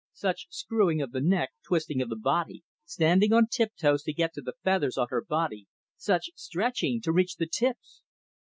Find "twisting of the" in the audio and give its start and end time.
1.63-2.15